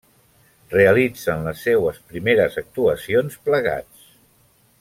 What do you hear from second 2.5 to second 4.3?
actuacions plegats.